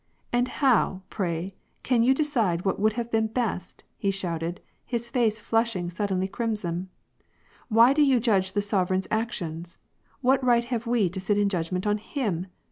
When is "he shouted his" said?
3.99-5.11